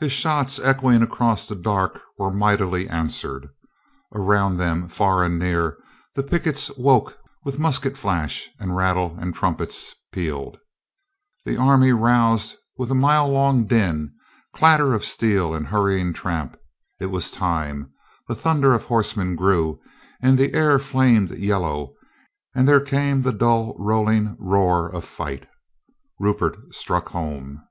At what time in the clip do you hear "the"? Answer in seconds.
1.46-1.54, 6.14-6.22, 11.44-11.58, 18.28-18.34, 20.38-20.54, 23.20-23.34